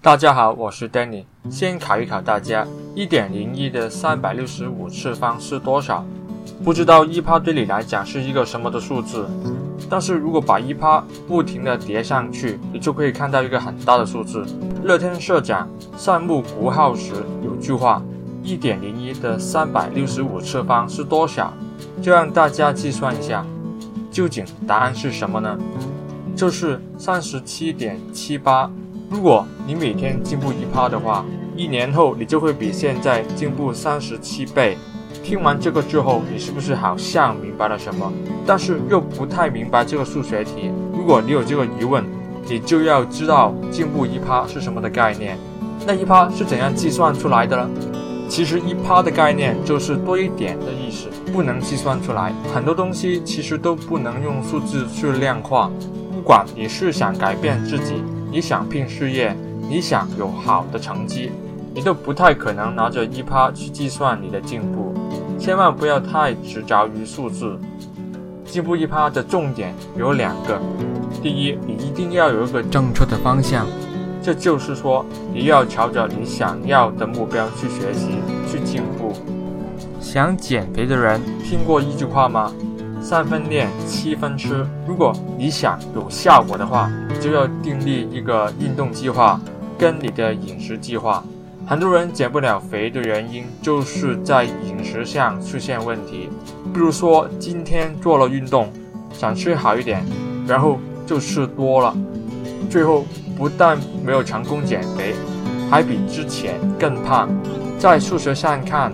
[0.00, 1.24] 大家好，我是 Danny。
[1.50, 2.64] 先考一考大家，
[2.94, 6.04] 一点零一的三百六十五次方是多少？
[6.62, 9.26] 不知道一趴对你来讲是一个什么的数字，
[9.90, 14.46] 但是如果把一趴不停地叠上去，你就可以看到一个很大的数字。
[14.84, 18.00] 乐天社长善木国浩时有句话：
[18.44, 21.52] 一点零一的三百六十五次方是多少？
[22.00, 23.44] 就让大家计算一下，
[24.12, 25.58] 究竟答案是什么呢？
[26.36, 28.70] 就是三十七点七八。
[29.10, 31.24] 如果你每天进步一趴的话，
[31.56, 34.76] 一年后你就会比现在进步三十七倍。
[35.24, 38.12] 听完这个之后，你是不是好像明白了什么？
[38.46, 40.70] 但是又不太明白这个数学题。
[40.92, 42.04] 如果你有这个疑问，
[42.46, 45.38] 你就要知道进步一趴是什么的概念。
[45.86, 47.70] 那一趴是怎样计算出来的呢？
[48.28, 52.32] 其实一趴的概念就是多一点的意思，不能计算出来。
[52.54, 55.70] 很多东西其实都不能用数字去量化。
[56.12, 59.34] 不管你是想改变自己，你想拼事业，
[59.68, 61.32] 你想有好的成绩，
[61.74, 64.94] 你都不太可能拿着一趴去计算你的进步。
[65.38, 67.58] 千万不要太执着于数字。
[68.44, 70.58] 进步一趴的重点有两个：
[71.22, 73.66] 第一，你一定要有一个正确的方向，
[74.22, 78.18] 这就是说，你要朝着你想要的目标去学习、
[78.50, 79.12] 去进步。
[80.00, 82.52] 想减肥的人听过一句话吗？
[83.00, 84.66] 三分练，七分吃。
[84.86, 89.40] 如果你想有效果的话，就要订立一个运动计划，
[89.78, 91.24] 跟你的饮食计划。
[91.66, 96.30] 很多人减不了肥的原因，就是在饮食上出现问题。
[96.72, 98.72] 比如说，今天做了运动，
[99.12, 100.02] 想吃好一点，
[100.46, 101.94] 然后就吃多了，
[102.70, 103.04] 最后
[103.36, 105.14] 不但没有成功减肥，
[105.70, 107.28] 还比之前更胖。
[107.78, 108.90] 在数学上看，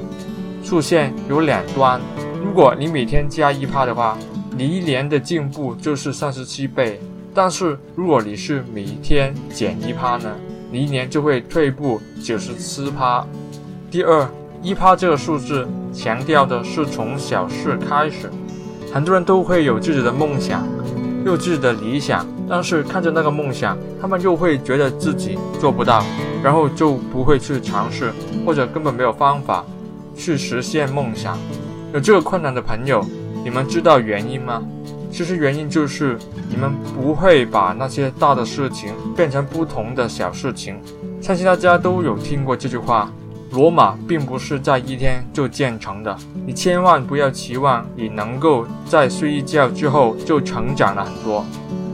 [0.63, 2.01] 数线有两端。
[2.45, 4.19] 如果你每天加一趴的话，
[4.57, 7.01] 你一年的进步就是三十七倍。
[7.35, 10.31] 但是如果你是每天减一趴呢，
[10.71, 13.27] 你一年就会退步九十七趴。
[13.91, 14.29] 第二，
[14.63, 18.31] 一趴这个数字强调的是从小事开始。
[18.93, 20.65] 很多人都会有自己的梦想，
[21.27, 26.05] 有自己的理想，但是看着那个梦想，他们又会觉得自己做不到，
[26.41, 28.13] 然后就不会去尝试，
[28.47, 29.65] 或者根本没有方法
[30.17, 31.37] 去实现梦想。
[31.93, 33.05] 有这个困难的朋友，
[33.43, 34.63] 你们知道原因吗？
[35.15, 36.19] 其实原因就是
[36.51, 40.77] 你们不会把那些大的事情变成不同的小事情。
[41.21, 43.13] 相信大家都有听过这句话：
[43.53, 46.19] 罗马并不是在一天就建成的。
[46.45, 51.47] 你千万不要期望你能够在睡一觉之后就成长了很多。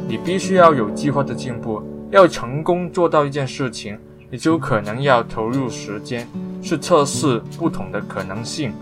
[0.08, 1.82] 你必须要有计划的进步。
[2.10, 3.98] 要成功做到一件事情，
[4.30, 6.26] 你就可能要投入时间
[6.62, 8.72] 去测试不同的可能性。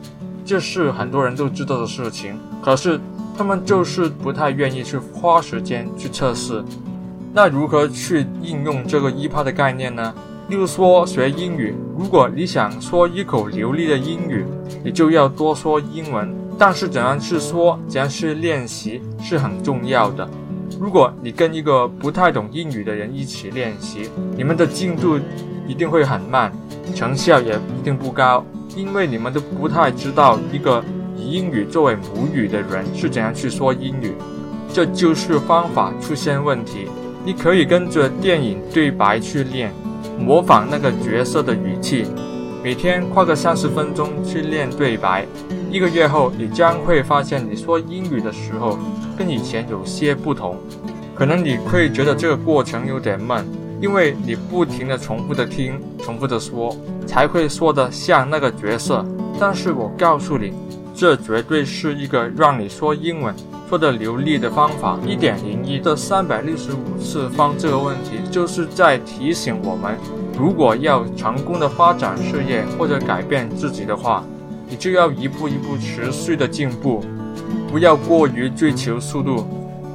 [0.48, 2.98] 这是很多人都知道的事情，可是
[3.36, 6.64] 他们就是不太愿意去花时间去测试。
[7.34, 10.14] 那如何去应用这个一趴的概念呢？
[10.48, 14.42] 例如说学英语，如果你想说一口流利的英语，
[14.82, 16.34] 你就要多说英文。
[16.58, 20.26] 但是怎样去说，怎样去练习是很重要的。
[20.80, 25.20] 如果你跟一个不太懂英语的人一起练习，你们的进度
[25.66, 26.50] 一定会很慢，
[26.94, 28.42] 成效也一定不高。
[28.76, 30.84] 因为你们都不太知道一个
[31.16, 34.14] 以英语作为母语的人是怎样去说英语，
[34.72, 36.86] 这就是方法出现问题。
[37.24, 39.72] 你可以跟着电影对白去练，
[40.18, 42.06] 模仿那个角色的语气，
[42.62, 45.26] 每天花个三十分钟去练对白。
[45.70, 48.78] 一个月后，你将会发现你说英语的时候
[49.18, 50.56] 跟以前有些不同。
[51.14, 53.44] 可能你会觉得这个过程有点闷。
[53.80, 59.04] 因为你不停地重复的听，重复的说，才会说得像那个角色。
[59.38, 60.52] 但是我告诉你，
[60.94, 63.32] 这绝对是一个让你说英文
[63.68, 64.98] 说得流利的方法。
[65.06, 69.96] 一点零一的三百六十五次方这个问题，就是在提醒我们，
[70.36, 74.24] 如果要成功的发展事业或者改变自己的话，
[74.68, 77.04] 你就要一步一步持续的进步，
[77.70, 79.46] 不要过于追求速度。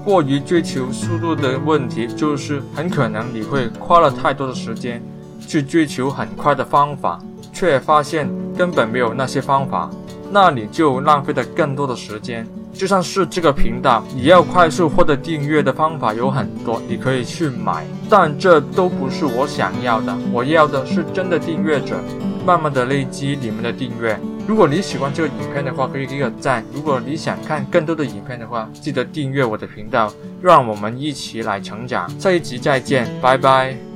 [0.04, 5.02] 过于追求速度的问题，就是很可能你会花了太多的时间
[5.40, 7.20] 去追求很快的方法，
[7.54, 9.90] 却发现根本没有那些方法，
[10.30, 12.46] 那你就浪费了更多的时间。
[12.74, 20.14] 就像是这个频道，你要快速获得订阅的方法有很多，你可以去买，但这都不是我想要的。
[20.32, 21.96] 我要的是真的订阅者，
[22.46, 24.20] 慢慢的累积你们的订阅。
[24.46, 26.64] 如果你喜欢这个影片的话，可以给个赞。
[26.74, 32.10] 如果你想看更多的影片的话，记得订阅我的频道，让我们一起来成长。
[32.20, 33.93] 下一集再见，拜拜。